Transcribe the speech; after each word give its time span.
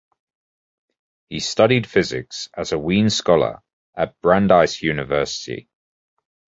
He 1.29 1.39
studied 1.39 1.85
physics 1.85 2.49
as 2.57 2.71
a 2.71 2.79
Wien 2.79 3.11
Scholar 3.11 3.61
at 3.93 4.19
Brandeis 4.19 4.81
University. 4.81 5.69